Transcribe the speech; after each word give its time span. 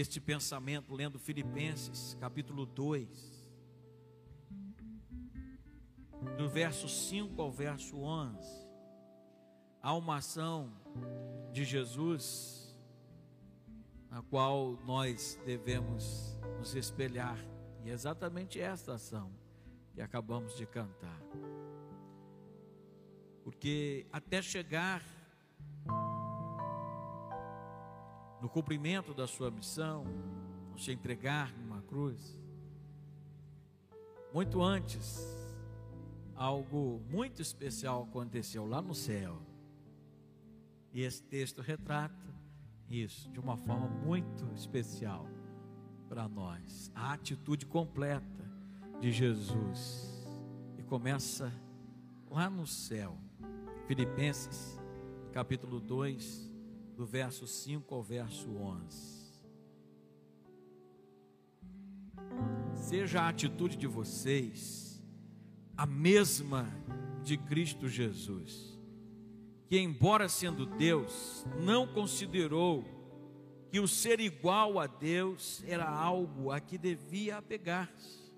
este 0.00 0.20
pensamento 0.20 0.94
lendo 0.94 1.18
Filipenses, 1.18 2.16
capítulo 2.20 2.64
2, 2.64 3.50
do 6.36 6.48
verso 6.48 6.88
5 6.88 7.42
ao 7.42 7.50
verso 7.50 7.98
11. 7.98 8.38
Há 9.82 9.92
uma 9.94 10.18
ação 10.18 10.72
de 11.52 11.64
Jesus 11.64 12.78
na 14.08 14.22
qual 14.22 14.78
nós 14.86 15.36
devemos 15.44 16.38
nos 16.60 16.76
espelhar, 16.76 17.36
e 17.84 17.90
é 17.90 17.92
exatamente 17.92 18.60
esta 18.60 18.94
ação 18.94 19.32
que 19.92 20.00
acabamos 20.00 20.56
de 20.56 20.64
cantar. 20.64 21.20
Porque 23.42 24.06
até 24.12 24.40
chegar 24.40 25.02
no 28.48 28.50
cumprimento 28.50 29.12
da 29.12 29.26
sua 29.26 29.50
missão, 29.50 30.06
se 30.74 30.90
entregar 30.90 31.54
numa 31.58 31.82
cruz, 31.82 32.40
muito 34.32 34.62
antes, 34.62 35.22
algo 36.34 37.02
muito 37.10 37.42
especial 37.42 38.04
aconteceu 38.04 38.64
lá 38.64 38.80
no 38.80 38.94
céu. 38.94 39.38
E 40.94 41.02
esse 41.02 41.22
texto 41.24 41.60
retrata 41.60 42.34
isso 42.88 43.28
de 43.28 43.38
uma 43.38 43.58
forma 43.58 43.86
muito 43.86 44.50
especial 44.54 45.28
para 46.08 46.26
nós. 46.26 46.90
A 46.94 47.12
atitude 47.12 47.66
completa 47.66 48.50
de 48.98 49.12
Jesus. 49.12 50.26
E 50.78 50.82
começa 50.84 51.52
lá 52.30 52.48
no 52.48 52.66
céu. 52.66 53.18
Filipenses, 53.86 54.80
capítulo 55.32 55.80
2, 55.80 56.47
do 56.98 57.06
verso 57.06 57.46
5 57.46 57.94
ao 57.94 58.02
verso 58.02 58.50
11. 58.50 59.32
Seja 62.74 63.22
a 63.22 63.28
atitude 63.28 63.78
de 63.78 63.86
vocês 63.86 65.02
a 65.76 65.86
mesma 65.86 66.66
de 67.22 67.38
Cristo 67.38 67.88
Jesus, 67.88 68.78
que, 69.66 69.78
embora 69.78 70.28
sendo 70.28 70.66
Deus, 70.66 71.46
não 71.58 71.86
considerou 71.86 72.84
que 73.70 73.80
o 73.80 73.88
ser 73.88 74.20
igual 74.20 74.78
a 74.78 74.86
Deus 74.86 75.62
era 75.66 75.88
algo 75.88 76.50
a 76.50 76.58
que 76.60 76.76
devia 76.76 77.38
apegar-se 77.38 78.28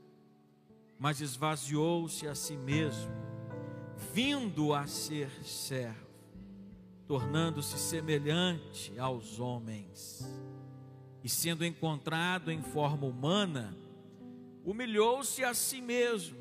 mas 1.01 1.23
esvaziou-se 1.23 2.29
a 2.29 2.35
si 2.35 2.59
mesmo, 2.59 3.11
vindo 4.13 4.75
a 4.75 4.87
ser 4.87 5.31
servo, 5.43 6.10
tornando-se 7.11 7.77
semelhante 7.77 8.97
aos 8.97 9.41
homens. 9.41 10.25
E 11.25 11.29
sendo 11.29 11.67
encontrado 11.67 12.53
em 12.53 12.63
forma 12.63 13.05
humana, 13.05 13.77
humilhou-se 14.65 15.43
a 15.43 15.53
si 15.53 15.81
mesmo 15.81 16.39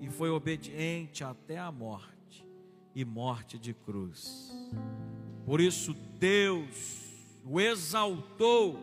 e 0.00 0.08
foi 0.08 0.30
obediente 0.30 1.24
até 1.24 1.58
a 1.58 1.72
morte 1.72 2.46
e 2.94 3.04
morte 3.04 3.58
de 3.58 3.74
cruz. 3.74 4.56
Por 5.44 5.60
isso 5.60 5.92
Deus 6.20 7.02
o 7.44 7.60
exaltou 7.60 8.78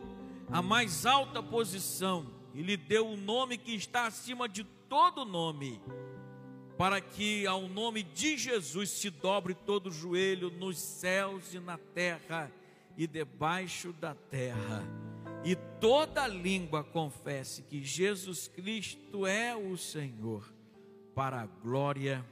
à 0.50 0.60
mais 0.60 1.06
alta 1.06 1.42
posição 1.42 2.26
e 2.52 2.60
lhe 2.60 2.76
deu 2.76 3.08
o 3.08 3.16
nome 3.16 3.56
que 3.56 3.74
está 3.74 4.06
acima 4.06 4.46
de 4.46 4.62
todo 4.90 5.24
nome, 5.24 5.80
para 6.76 7.00
que 7.00 7.46
ao 7.46 7.68
nome 7.68 8.02
de 8.02 8.36
Jesus 8.36 8.90
se 8.90 9.10
dobre 9.10 9.54
todo 9.54 9.88
o 9.88 9.92
joelho 9.92 10.50
nos 10.50 10.78
céus 10.78 11.54
e 11.54 11.60
na 11.60 11.78
terra 11.78 12.50
e 12.96 13.06
debaixo 13.06 13.92
da 13.92 14.14
terra, 14.14 14.82
e 15.44 15.56
toda 15.80 16.26
língua 16.26 16.82
confesse 16.82 17.62
que 17.62 17.82
Jesus 17.82 18.48
Cristo 18.48 19.26
é 19.26 19.54
o 19.54 19.76
Senhor, 19.76 20.52
para 21.14 21.42
a 21.42 21.46
glória 21.46 22.24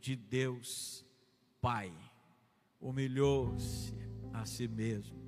de 0.00 0.14
Deus 0.14 1.04
Pai. 1.60 1.92
Humilhou-se 2.80 3.94
a 4.32 4.44
si 4.44 4.66
mesmo 4.66 5.22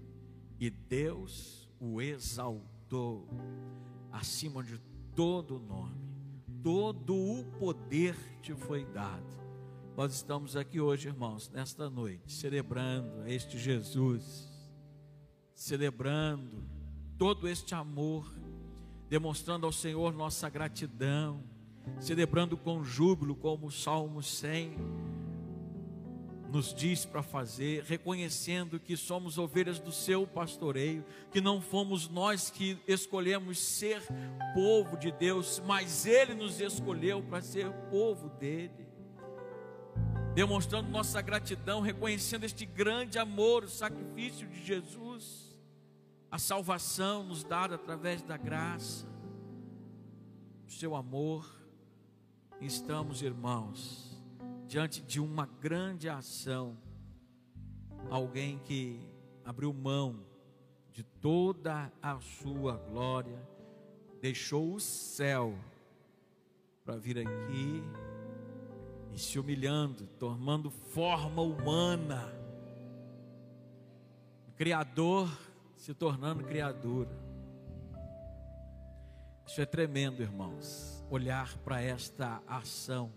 e 0.58 0.70
Deus 0.70 1.68
o 1.80 2.00
exaltou 2.00 3.28
acima 4.12 4.62
de 4.62 4.78
todo 5.14 5.58
nome 5.58 6.03
todo 6.64 7.14
o 7.14 7.44
poder 7.58 8.16
te 8.40 8.54
foi 8.54 8.86
dado. 8.86 9.22
Nós 9.94 10.14
estamos 10.14 10.56
aqui 10.56 10.80
hoje, 10.80 11.08
irmãos, 11.08 11.50
nesta 11.50 11.90
noite, 11.90 12.32
celebrando 12.32 13.28
este 13.28 13.58
Jesus, 13.58 14.48
celebrando 15.54 16.66
todo 17.18 17.46
este 17.46 17.74
amor, 17.74 18.32
demonstrando 19.10 19.66
ao 19.66 19.72
Senhor 19.72 20.14
nossa 20.14 20.48
gratidão, 20.48 21.44
celebrando 22.00 22.56
com 22.56 22.82
júbilo, 22.82 23.36
como 23.36 23.66
o 23.66 23.70
Salmo 23.70 24.22
100 24.22 24.74
nos 26.54 26.72
diz 26.72 27.04
para 27.04 27.20
fazer, 27.20 27.82
reconhecendo 27.82 28.78
que 28.78 28.96
somos 28.96 29.38
ovelhas 29.38 29.80
do 29.80 29.90
seu 29.90 30.24
pastoreio, 30.24 31.04
que 31.32 31.40
não 31.40 31.60
fomos 31.60 32.08
nós 32.08 32.48
que 32.48 32.78
escolhemos 32.86 33.58
ser 33.58 34.00
povo 34.54 34.96
de 34.96 35.10
Deus, 35.10 35.60
mas 35.66 36.06
Ele 36.06 36.32
nos 36.32 36.60
escolheu 36.60 37.20
para 37.24 37.42
ser 37.42 37.68
povo 37.90 38.28
dele. 38.38 38.86
Demonstrando 40.32 40.88
nossa 40.88 41.20
gratidão, 41.20 41.80
reconhecendo 41.80 42.44
este 42.44 42.64
grande 42.64 43.18
amor, 43.18 43.64
o 43.64 43.68
sacrifício 43.68 44.46
de 44.46 44.64
Jesus, 44.64 45.58
a 46.30 46.38
salvação 46.38 47.24
nos 47.24 47.42
dada 47.42 47.74
através 47.74 48.22
da 48.22 48.36
graça, 48.36 49.08
o 50.68 50.70
seu 50.70 50.94
amor. 50.94 51.52
Estamos, 52.60 53.22
irmãos, 53.22 54.13
diante 54.74 55.00
de 55.00 55.20
uma 55.20 55.46
grande 55.46 56.08
ação, 56.08 56.76
alguém 58.10 58.58
que 58.58 58.98
abriu 59.44 59.72
mão 59.72 60.26
de 60.90 61.04
toda 61.04 61.92
a 62.02 62.18
sua 62.18 62.76
glória, 62.76 63.40
deixou 64.20 64.74
o 64.74 64.80
céu 64.80 65.56
para 66.84 66.96
vir 66.96 67.20
aqui 67.20 67.84
e 69.12 69.18
se 69.20 69.38
humilhando, 69.38 70.08
tomando 70.18 70.72
forma 70.72 71.40
humana, 71.40 72.34
Criador 74.56 75.30
se 75.76 75.94
tornando 75.94 76.42
criatura. 76.42 77.16
Isso 79.46 79.60
é 79.60 79.66
tremendo, 79.66 80.20
irmãos, 80.20 81.06
olhar 81.08 81.56
para 81.58 81.80
esta 81.80 82.42
ação 82.48 83.12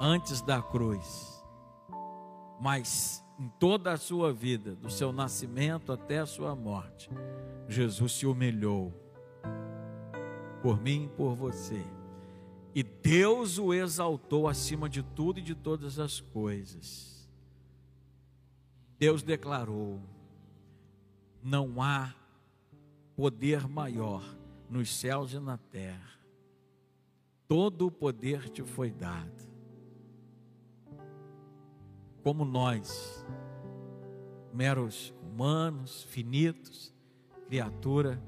antes 0.00 0.40
da 0.42 0.60
cruz, 0.60 1.44
mas 2.60 3.24
em 3.38 3.48
toda 3.58 3.92
a 3.92 3.96
sua 3.96 4.32
vida, 4.32 4.74
do 4.74 4.90
seu 4.90 5.12
nascimento 5.12 5.92
até 5.92 6.18
a 6.18 6.26
sua 6.26 6.54
morte, 6.54 7.10
Jesus 7.68 8.12
se 8.12 8.26
humilhou 8.26 8.92
por 10.62 10.80
mim 10.80 11.04
e 11.04 11.08
por 11.08 11.34
você. 11.34 11.84
E 12.74 12.82
Deus 12.82 13.58
o 13.58 13.72
exaltou 13.72 14.48
acima 14.48 14.88
de 14.88 15.02
tudo 15.02 15.38
e 15.38 15.42
de 15.42 15.54
todas 15.54 15.98
as 15.98 16.20
coisas. 16.20 17.28
Deus 18.98 19.22
declarou: 19.22 20.00
não 21.42 21.80
há 21.80 22.14
poder 23.14 23.66
maior 23.66 24.22
nos 24.68 24.94
céus 24.94 25.32
e 25.32 25.38
na 25.38 25.56
terra. 25.56 26.16
Todo 27.48 27.86
o 27.86 27.90
poder 27.90 28.50
te 28.50 28.62
foi 28.62 28.90
dado 28.90 29.45
como 32.26 32.44
nós, 32.44 33.24
meros 34.52 35.14
humanos, 35.22 36.02
finitos, 36.10 36.92
criatura, 37.46 38.20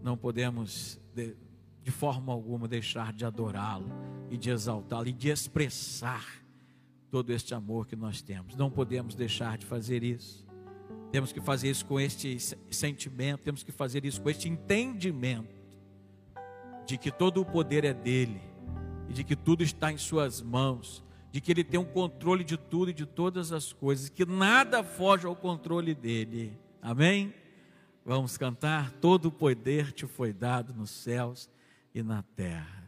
não 0.00 0.16
podemos 0.16 0.98
de, 1.14 1.36
de 1.82 1.90
forma 1.90 2.32
alguma 2.32 2.66
deixar 2.66 3.12
de 3.12 3.26
adorá-lo 3.26 3.90
e 4.30 4.38
de 4.38 4.48
exaltá-lo 4.48 5.06
e 5.06 5.12
de 5.12 5.28
expressar 5.28 6.24
todo 7.10 7.30
este 7.30 7.52
amor 7.52 7.86
que 7.86 7.94
nós 7.94 8.22
temos. 8.22 8.56
Não 8.56 8.70
podemos 8.70 9.14
deixar 9.14 9.58
de 9.58 9.66
fazer 9.66 10.02
isso. 10.02 10.46
Temos 11.10 11.30
que 11.30 11.42
fazer 11.42 11.68
isso 11.68 11.84
com 11.84 12.00
este 12.00 12.38
sentimento, 12.70 13.42
temos 13.42 13.62
que 13.62 13.70
fazer 13.70 14.06
isso 14.06 14.22
com 14.22 14.30
este 14.30 14.48
entendimento 14.48 15.60
de 16.86 16.96
que 16.96 17.10
todo 17.10 17.42
o 17.42 17.44
poder 17.44 17.84
é 17.84 17.92
dele 17.92 18.40
e 19.10 19.12
de 19.12 19.22
que 19.22 19.36
tudo 19.36 19.62
está 19.62 19.92
em 19.92 19.98
suas 19.98 20.40
mãos 20.40 21.04
de 21.32 21.40
que 21.40 21.50
Ele 21.50 21.64
tem 21.64 21.80
um 21.80 21.84
controle 21.84 22.44
de 22.44 22.58
tudo 22.58 22.90
e 22.90 22.94
de 22.94 23.06
todas 23.06 23.52
as 23.52 23.72
coisas, 23.72 24.10
que 24.10 24.26
nada 24.26 24.84
foge 24.84 25.26
ao 25.26 25.34
controle 25.34 25.94
dEle. 25.94 26.56
Amém? 26.82 27.32
Vamos 28.04 28.36
cantar: 28.36 28.92
Todo 29.00 29.26
o 29.26 29.32
poder 29.32 29.92
te 29.92 30.06
foi 30.06 30.32
dado 30.32 30.74
nos 30.74 30.90
céus 30.90 31.48
e 31.94 32.02
na 32.02 32.22
terra. 32.36 32.81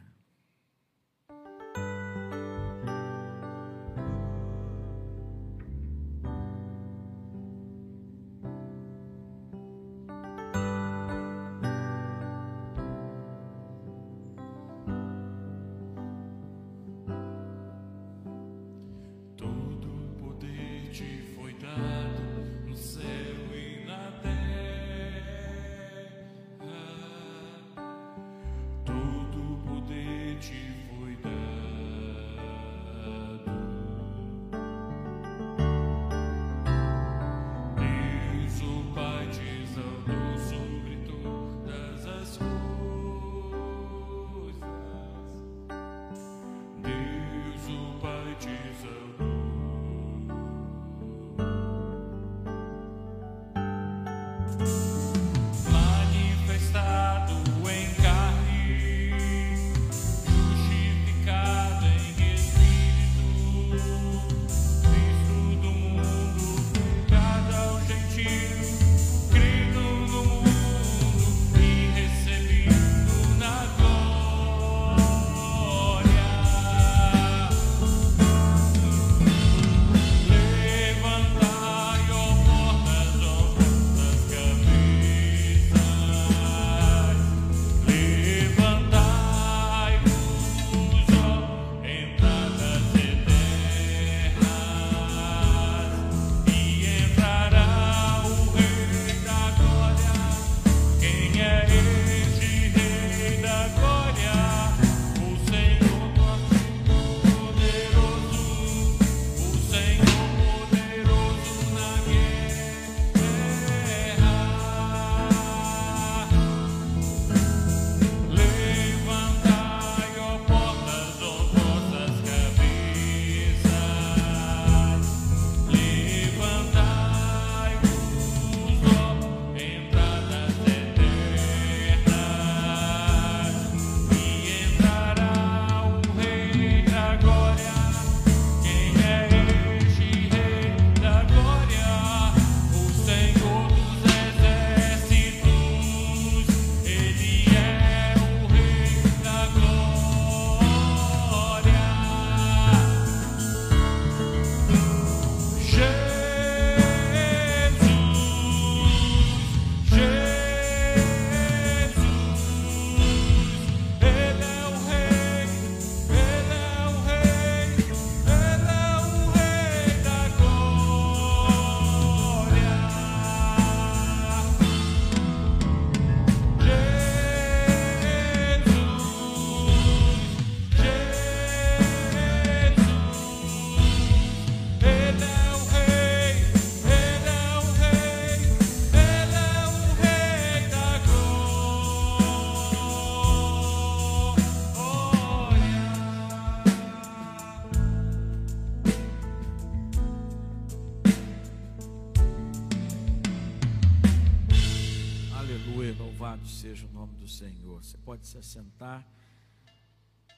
Pode 208.15 208.27
se 208.27 208.37
assentar. 208.37 209.05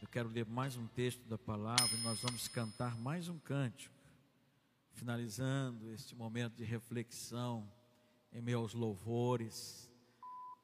Eu 0.01 0.07
quero 0.07 0.29
ler 0.29 0.47
mais 0.47 0.75
um 0.75 0.87
texto 0.87 1.23
da 1.27 1.37
palavra 1.37 1.95
e 1.95 2.01
nós 2.01 2.19
vamos 2.21 2.47
cantar 2.47 2.97
mais 2.97 3.29
um 3.29 3.37
cântico, 3.37 3.93
finalizando 4.93 5.91
este 5.91 6.15
momento 6.15 6.55
de 6.55 6.63
reflexão 6.63 7.71
em 8.33 8.41
meio 8.41 8.57
aos 8.57 8.73
louvores, 8.73 9.87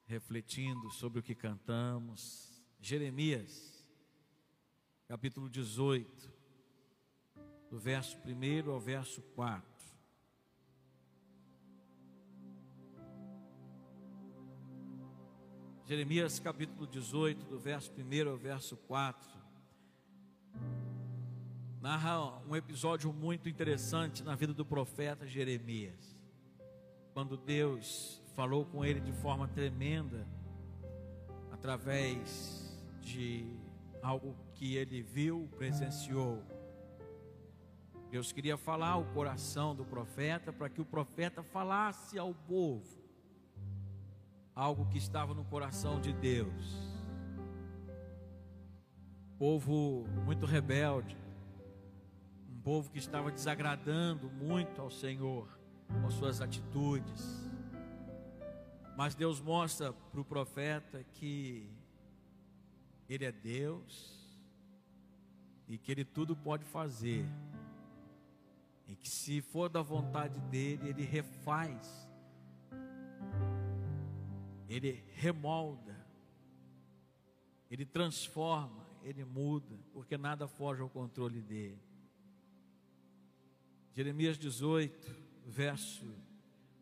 refletindo 0.08 0.90
sobre 0.90 1.20
o 1.20 1.22
que 1.22 1.36
cantamos. 1.36 2.52
Jeremias, 2.82 3.86
capítulo 5.08 5.48
18, 5.52 6.34
do 7.70 7.78
verso 7.78 8.18
1 8.26 8.72
ao 8.72 8.80
verso 8.80 9.22
4. 9.36 9.73
Jeremias 15.86 16.40
capítulo 16.40 16.88
18, 16.88 17.46
do 17.46 17.60
verso 17.60 17.92
1 17.92 18.30
ao 18.30 18.38
verso 18.38 18.78
4, 18.78 19.30
narra 21.82 22.40
um 22.48 22.56
episódio 22.56 23.12
muito 23.12 23.50
interessante 23.50 24.24
na 24.24 24.34
vida 24.34 24.54
do 24.54 24.64
profeta 24.66 25.28
Jeremias. 25.28 26.18
Quando 27.14 27.36
Deus 27.36 28.24
falou 28.34 28.64
com 28.66 28.86
ele 28.86 29.02
de 29.02 29.12
forma 29.12 29.46
tremenda, 29.50 30.26
através 31.52 32.80
de 33.02 33.46
algo 34.02 34.38
que 34.54 34.78
ele 34.78 35.02
viu, 35.02 35.50
presenciou. 35.58 36.42
Deus 38.10 38.32
queria 38.32 38.56
falar 38.56 38.92
ao 38.92 39.04
coração 39.08 39.76
do 39.76 39.84
profeta 39.84 40.54
para 40.54 40.70
que 40.70 40.80
o 40.80 40.86
profeta 40.86 41.44
falasse 41.44 42.18
ao 42.18 42.34
povo 42.34 43.03
algo 44.56 44.86
que 44.86 44.98
estava 44.98 45.34
no 45.34 45.44
coração 45.46 46.00
de 46.00 46.14
Deus. 46.14 46.94
Povo 49.38 50.06
muito 50.26 50.46
rebelde, 50.46 51.18
um 52.50 52.62
povo 52.62 52.90
que 52.92 53.00
estava 53.00 53.32
desagradando 53.32 54.30
muito 54.30 54.80
ao 54.80 54.92
Senhor 54.92 55.48
com 56.02 56.10
suas 56.10 56.40
atitudes. 56.40 57.50
Mas 58.96 59.16
Deus 59.16 59.42
mostra 59.42 59.92
para 59.92 60.22
o 60.22 60.26
profeta 60.26 61.04
que 61.04 61.68
Ele 63.10 63.26
é 63.26 63.32
Deus 63.32 64.14
e 65.68 65.78
que 65.78 65.92
Ele 65.92 66.06
tudo 66.06 66.36
pode 66.36 66.64
fazer, 66.66 67.26
e 68.88 68.96
que 68.96 69.10
se 69.10 69.42
for 69.42 69.70
da 69.70 69.82
vontade 69.82 70.40
dEle, 70.42 70.90
Ele 70.90 71.04
refaz 71.04 72.08
ele 74.68 75.04
remolda, 75.16 75.96
ele 77.70 77.86
transforma, 77.86 78.86
ele 79.04 79.26
muda, 79.26 79.78
porque 79.94 80.18
nada 80.18 80.48
foge 80.48 80.82
ao 80.82 80.90
controle 80.90 81.42
dele. 81.42 81.82
Jeremias 83.94 84.38
18, 84.38 85.16
verso 85.46 86.06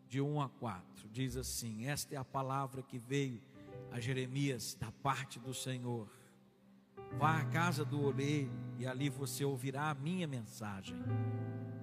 de 0.08 0.22
1 0.22 0.42
a 0.42 0.50
4, 0.50 1.10
diz 1.10 1.36
assim: 1.36 1.88
Esta 1.88 2.16
é 2.16 2.18
a 2.18 2.24
palavra 2.24 2.82
que 2.82 2.98
veio 2.98 3.42
a 3.92 4.00
Jeremias 4.00 4.76
da 4.80 4.92
parte 4.92 5.40
do 5.40 5.54
Senhor. 5.54 6.10
Vá 7.18 7.40
à 7.40 7.46
casa 7.46 7.84
do 7.84 8.02
oleiro 8.02 8.52
e 8.80 8.88
ali 8.88 9.10
você 9.10 9.44
ouvirá 9.44 9.90
a 9.90 9.94
minha 9.94 10.26
mensagem. 10.28 10.96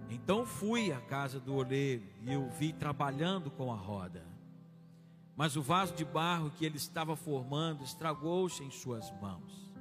Então 0.08 0.46
fui 0.46 0.90
à 0.90 1.00
casa 1.00 1.38
do 1.38 1.54
oleiro 1.54 2.06
e 2.22 2.34
o 2.34 2.48
vi 2.48 2.72
trabalhando 2.72 3.50
com 3.50 3.70
a 3.72 3.76
roda. 3.76 4.24
Mas 5.38 5.54
o 5.54 5.62
vaso 5.62 5.94
de 5.94 6.04
barro 6.04 6.50
que 6.50 6.64
ele 6.64 6.78
estava 6.78 7.14
formando 7.14 7.84
estragou-se 7.84 8.60
em 8.64 8.72
suas 8.72 9.08
mãos. 9.20 9.72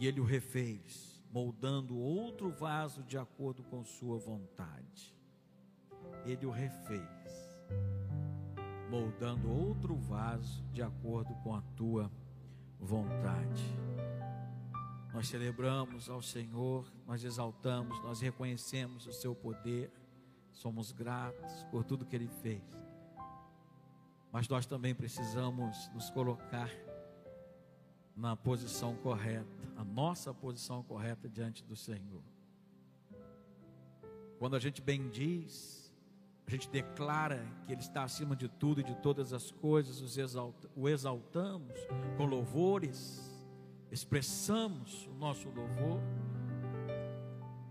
E 0.00 0.06
ele 0.06 0.20
o 0.20 0.24
refez, 0.24 1.22
moldando 1.30 1.98
outro 1.98 2.50
vaso 2.50 3.02
de 3.02 3.18
acordo 3.18 3.62
com 3.64 3.84
sua 3.84 4.16
vontade. 4.16 5.14
Ele 6.24 6.46
o 6.46 6.50
refez, 6.50 7.60
moldando 8.90 9.50
outro 9.50 9.96
vaso 9.96 10.64
de 10.72 10.80
acordo 10.80 11.34
com 11.42 11.54
a 11.54 11.60
tua 11.76 12.10
vontade. 12.80 13.64
Nós 15.12 15.28
celebramos 15.28 16.08
ao 16.08 16.22
Senhor, 16.22 16.90
nós 17.06 17.22
exaltamos, 17.22 18.02
nós 18.02 18.18
reconhecemos 18.18 19.06
o 19.06 19.12
seu 19.12 19.34
poder, 19.34 19.92
somos 20.52 20.90
gratos 20.90 21.64
por 21.64 21.84
tudo 21.84 22.06
que 22.06 22.16
ele 22.16 22.28
fez 22.40 22.83
mas 24.34 24.48
nós 24.48 24.66
também 24.66 24.92
precisamos 24.92 25.88
nos 25.94 26.10
colocar 26.10 26.68
na 28.16 28.34
posição 28.34 28.96
correta, 28.96 29.46
a 29.76 29.84
nossa 29.84 30.34
posição 30.34 30.82
correta 30.82 31.28
diante 31.28 31.62
do 31.62 31.76
Senhor. 31.76 32.20
Quando 34.40 34.56
a 34.56 34.58
gente 34.58 34.82
bendiz, 34.82 35.88
a 36.48 36.50
gente 36.50 36.68
declara 36.68 37.46
que 37.64 37.72
Ele 37.72 37.80
está 37.80 38.02
acima 38.02 38.34
de 38.34 38.48
tudo 38.48 38.80
e 38.80 38.84
de 38.84 38.96
todas 38.96 39.32
as 39.32 39.52
coisas, 39.52 40.18
exalta, 40.18 40.68
o 40.74 40.88
exaltamos 40.88 41.78
com 42.16 42.24
louvores, 42.24 43.32
expressamos 43.88 45.06
o 45.06 45.14
nosso 45.14 45.48
louvor, 45.48 46.00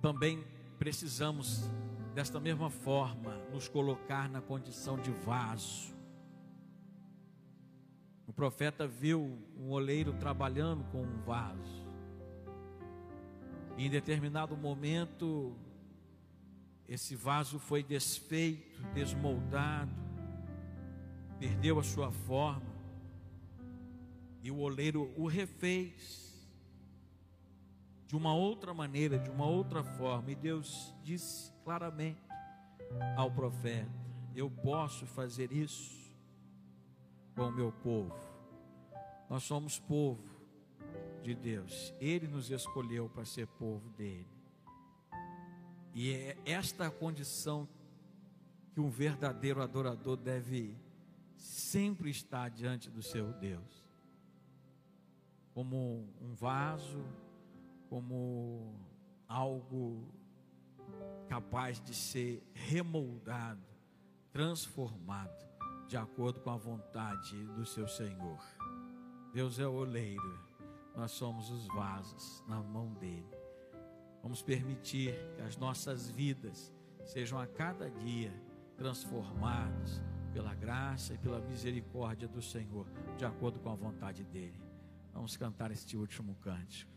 também 0.02 0.46
precisamos, 0.80 1.70
desta 2.16 2.40
mesma 2.40 2.70
forma, 2.70 3.36
nos 3.52 3.68
colocar 3.68 4.30
na 4.30 4.40
condição 4.40 4.98
de 4.98 5.12
vaso. 5.12 5.94
O 8.34 8.36
profeta 8.36 8.88
viu 8.88 9.38
um 9.56 9.70
oleiro 9.70 10.12
trabalhando 10.14 10.84
com 10.86 11.04
um 11.04 11.22
vaso. 11.22 11.86
Em 13.78 13.88
determinado 13.92 14.58
momento, 14.58 15.56
esse 16.90 17.16
vaso 17.16 17.60
foi 17.60 17.84
desfeito, 17.84 18.82
desmoldado, 18.92 19.94
perdeu 21.38 21.78
a 21.78 21.84
sua 21.84 22.12
forma, 22.12 22.74
e 24.42 24.50
o 24.50 24.58
oleiro 24.58 25.14
o 25.16 25.28
refez 25.28 26.36
de 28.08 28.16
uma 28.16 28.34
outra 28.34 28.74
maneira, 28.74 29.20
de 29.20 29.30
uma 29.30 29.46
outra 29.46 29.84
forma, 29.84 30.32
e 30.32 30.36
Deus 30.36 30.92
disse 31.04 31.52
claramente 31.64 32.20
ao 33.16 33.30
profeta: 33.30 33.92
Eu 34.36 34.50
posso 34.50 35.06
fazer 35.06 35.52
isso 35.52 36.03
com 37.36 37.48
o 37.48 37.52
meu 37.52 37.72
povo. 37.72 38.14
Nós 39.30 39.44
somos 39.44 39.80
povo 39.80 40.24
de 41.22 41.34
Deus, 41.34 41.94
Ele 42.00 42.28
nos 42.28 42.52
escolheu 42.52 43.10
para 43.10 43.26
ser 43.26 43.48
povo 43.48 43.90
dele. 43.92 44.28
E 45.96 46.12
é 46.12 46.38
esta 46.46 46.88
a 46.88 46.92
condição 46.92 47.68
que 48.74 48.80
um 48.80 48.90
verdadeiro 48.90 49.62
adorador 49.62 50.18
deve 50.18 50.76
sempre 51.38 52.10
estar 52.10 52.50
diante 52.50 52.90
do 52.90 53.02
seu 53.02 53.32
Deus. 53.34 53.84
Como 55.54 56.10
um 56.20 56.34
vaso, 56.34 57.06
como 57.90 58.76
algo 59.28 60.04
capaz 61.30 61.80
de 61.80 61.94
ser 61.94 62.44
remoldado, 62.54 63.62
transformado 64.32 65.53
de 65.94 65.98
acordo 65.98 66.40
com 66.40 66.50
a 66.50 66.58
vontade 66.58 67.38
do 67.50 67.64
seu 67.64 67.88
Senhor. 67.88 68.44
Deus 69.32 69.60
é 69.60 69.68
o 69.68 69.74
oleiro, 69.74 70.40
nós 70.96 71.12
somos 71.12 71.52
os 71.52 71.68
vasos 71.68 72.44
na 72.48 72.60
mão 72.64 72.92
dele. 72.96 73.30
Vamos 74.24 74.42
permitir 74.42 75.14
que 75.36 75.42
as 75.44 75.56
nossas 75.56 76.10
vidas 76.10 76.74
sejam 77.06 77.40
a 77.40 77.46
cada 77.46 77.92
dia 77.92 78.34
transformadas 78.76 80.02
pela 80.34 80.56
graça 80.56 81.14
e 81.14 81.18
pela 81.20 81.40
misericórdia 81.40 82.28
do 82.28 82.42
Senhor, 82.42 82.88
de 83.16 83.24
acordo 83.24 83.60
com 83.60 83.70
a 83.70 83.76
vontade 83.76 84.24
dele. 84.24 84.60
Vamos 85.14 85.38
cantar 85.38 85.70
este 85.70 85.96
último 85.96 86.34
cântico. 86.42 86.92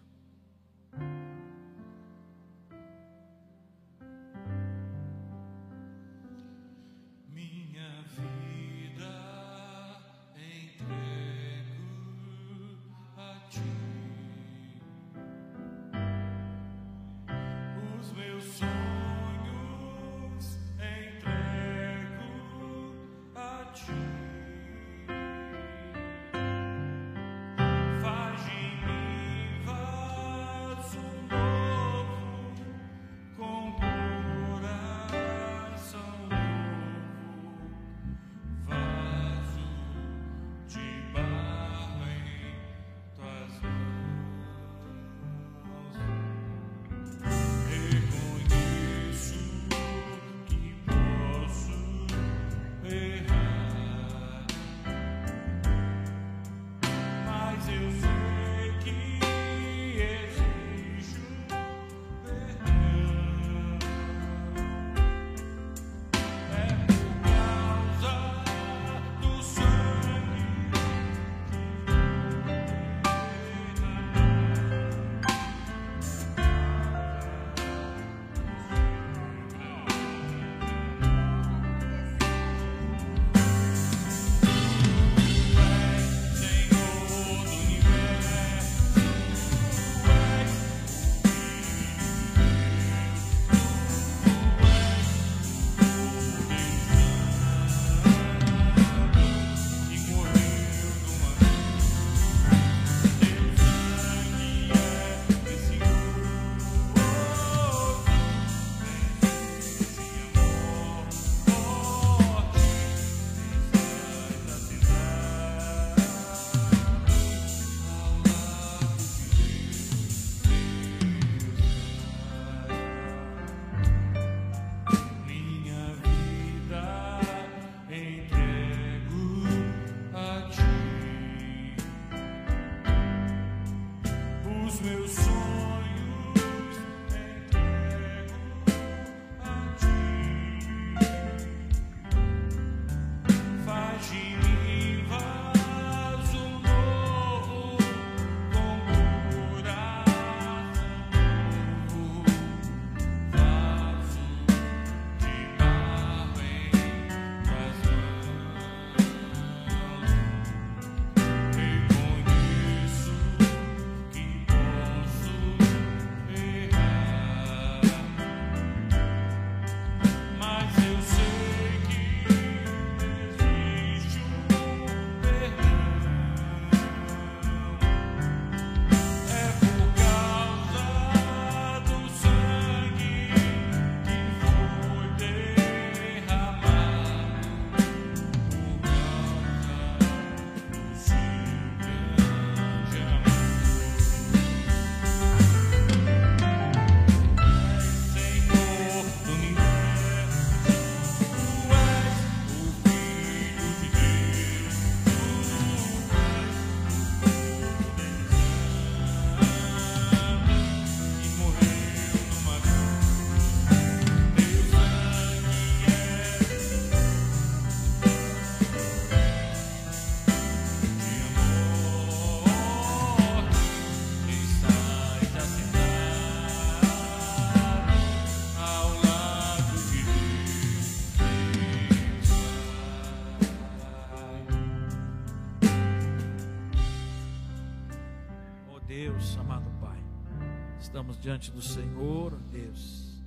Estamos 240.97 241.21
diante 241.21 241.51
do 241.51 241.61
Senhor, 241.61 242.35
Deus, 242.51 243.23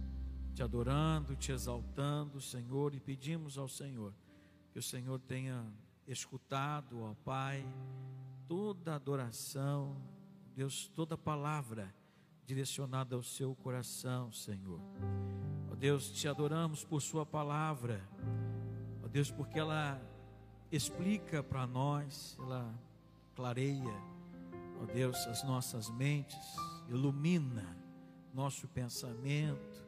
te 0.55 0.63
adorando, 0.63 1.35
te 1.35 1.51
exaltando, 1.51 2.41
Senhor, 2.41 2.95
e 2.95 2.99
pedimos 2.99 3.59
ao 3.59 3.67
Senhor 3.67 4.11
que 4.71 4.79
o 4.79 4.81
Senhor 4.81 5.19
tenha 5.19 5.63
escutado, 6.07 7.03
ó 7.03 7.13
Pai, 7.23 7.63
toda 8.47 8.95
adoração, 8.95 9.95
Deus, 10.55 10.91
toda 10.95 11.15
palavra 11.15 11.93
direcionada 12.43 13.15
ao 13.15 13.21
seu 13.21 13.53
coração, 13.53 14.31
Senhor. 14.31 14.81
Ó 15.71 15.75
Deus, 15.75 16.09
te 16.11 16.27
adoramos 16.27 16.83
por 16.83 17.03
Sua 17.03 17.23
palavra, 17.23 18.01
ó 19.03 19.07
Deus, 19.07 19.29
porque 19.29 19.59
ela 19.59 20.01
explica 20.71 21.43
para 21.43 21.67
nós, 21.67 22.35
ela 22.39 22.73
clareia, 23.35 23.93
ó 24.79 24.85
Deus, 24.85 25.27
as 25.27 25.43
nossas 25.43 25.89
mentes, 25.89 26.55
ilumina 26.87 27.77
nosso 28.33 28.67
pensamento, 28.67 29.85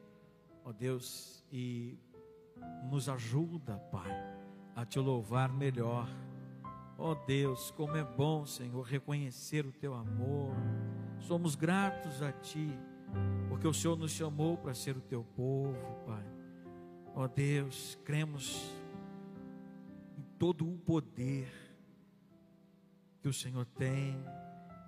ó 0.64 0.72
Deus, 0.72 1.44
e 1.52 1.98
nos 2.90 3.08
ajuda, 3.10 3.78
Pai, 3.92 4.12
a 4.76 4.86
te 4.86 5.00
louvar 5.00 5.52
melhor. 5.52 6.08
Ó 6.98 7.16
Deus, 7.16 7.72
como 7.72 7.96
é 7.96 8.04
bom, 8.04 8.46
Senhor, 8.46 8.82
reconhecer 8.84 9.66
o 9.66 9.72
teu 9.72 9.94
amor. 9.94 10.54
Somos 11.20 11.56
gratos 11.56 12.22
a 12.22 12.32
ti, 12.32 12.70
porque 13.48 13.68
o 13.68 13.74
Senhor 13.74 13.98
nos 13.98 14.12
chamou 14.12 14.58
para 14.58 14.74
ser 14.74 14.98
o 14.98 15.02
teu 15.02 15.24
povo, 15.24 15.96
Pai. 16.06 16.26
Ó 17.16 17.28
Deus, 17.28 17.98
cremos 18.04 18.72
em 20.18 20.24
todo 20.38 20.68
o 20.68 20.78
poder 20.78 21.52
que 23.22 23.28
o 23.28 23.34
Senhor 23.34 23.66
tem. 23.66 24.16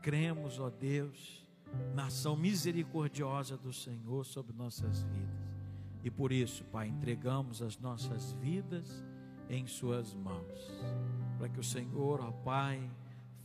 Cremos, 0.03 0.59
ó 0.59 0.69
Deus, 0.69 1.47
na 1.95 2.07
ação 2.07 2.35
misericordiosa 2.35 3.55
do 3.55 3.71
Senhor 3.71 4.25
sobre 4.25 4.53
nossas 4.53 5.01
vidas. 5.03 5.63
E 6.03 6.11
por 6.11 6.33
isso, 6.33 6.65
Pai, 6.65 6.89
entregamos 6.89 7.61
as 7.61 7.79
nossas 7.79 8.33
vidas 8.33 9.01
em 9.49 9.65
Suas 9.65 10.13
mãos, 10.13 10.69
para 11.37 11.47
que 11.47 11.57
o 11.57 11.63
Senhor, 11.63 12.19
ó 12.19 12.31
Pai, 12.31 12.91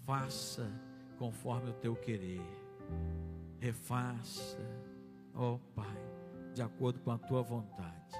faça 0.05 0.69
conforme 1.17 1.71
o 1.71 1.75
teu 1.75 1.95
querer, 1.95 2.43
refaça, 3.61 4.59
ó 5.37 5.59
Pai, 5.77 6.03
de 6.53 6.61
acordo 6.61 6.99
com 6.99 7.13
a 7.13 7.19
tua 7.19 7.41
vontade. 7.41 8.17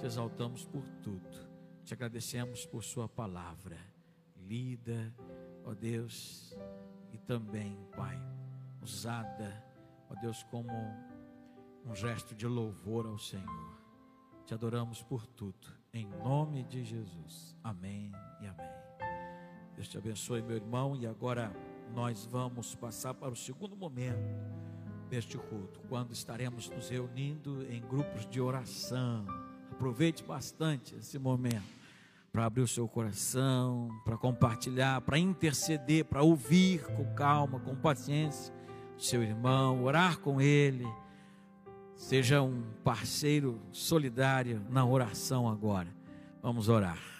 Te 0.00 0.06
exaltamos 0.06 0.64
por 0.64 0.82
tudo, 1.02 1.46
te 1.84 1.92
agradecemos 1.92 2.64
por 2.64 2.82
Sua 2.82 3.06
palavra 3.06 3.76
lida 4.46 5.14
ó 5.64 5.74
Deus, 5.74 6.54
e 7.14 7.18
também, 7.18 7.78
Pai, 7.96 8.20
usada, 8.82 9.64
ó 10.10 10.14
Deus, 10.20 10.42
como 10.42 10.72
um 11.86 11.94
gesto 11.94 12.34
de 12.34 12.46
louvor 12.46 13.06
ao 13.06 13.16
Senhor. 13.16 13.78
Te 14.44 14.52
adoramos 14.52 15.00
por 15.00 15.24
tudo, 15.24 15.68
em 15.92 16.06
nome 16.06 16.64
de 16.64 16.82
Jesus. 16.82 17.56
Amém 17.62 18.10
e 18.40 18.46
amém. 18.46 18.74
Deus 19.76 19.88
te 19.88 19.96
abençoe, 19.96 20.42
meu 20.42 20.56
irmão, 20.56 20.96
e 20.96 21.06
agora 21.06 21.54
nós 21.94 22.26
vamos 22.26 22.74
passar 22.74 23.14
para 23.14 23.32
o 23.32 23.36
segundo 23.36 23.76
momento 23.76 24.34
deste 25.08 25.38
culto, 25.38 25.80
quando 25.88 26.12
estaremos 26.12 26.68
nos 26.68 26.88
reunindo 26.88 27.64
em 27.70 27.80
grupos 27.80 28.26
de 28.26 28.40
oração. 28.40 29.24
Aproveite 29.70 30.24
bastante 30.24 30.96
esse 30.96 31.18
momento 31.18 31.73
para 32.34 32.46
abrir 32.46 32.62
o 32.62 32.66
seu 32.66 32.88
coração, 32.88 33.88
para 34.04 34.18
compartilhar, 34.18 35.00
para 35.02 35.16
interceder, 35.16 36.04
para 36.04 36.20
ouvir 36.20 36.82
com 36.82 37.14
calma, 37.14 37.60
com 37.60 37.76
paciência 37.76 38.52
seu 38.98 39.22
irmão, 39.22 39.84
orar 39.84 40.18
com 40.18 40.40
ele. 40.40 40.84
Seja 41.94 42.42
um 42.42 42.64
parceiro 42.82 43.60
solidário 43.70 44.66
na 44.68 44.84
oração 44.84 45.48
agora. 45.48 45.94
Vamos 46.42 46.68
orar. 46.68 47.13